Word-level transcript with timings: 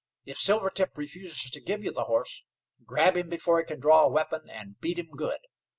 If 0.25 0.39
Silvertip 0.39 0.97
refuses 0.97 1.51
to 1.51 1.61
give 1.61 1.83
you 1.83 1.91
the 1.91 2.05
horse, 2.05 2.43
grab 2.83 3.15
him 3.15 3.29
before 3.29 3.59
he 3.59 3.65
can 3.65 3.79
draw 3.79 4.01
a 4.01 4.09
weapon, 4.09 4.49
and 4.49 4.79
beat 4.81 4.97
him 4.97 5.11
good. 5.11 5.41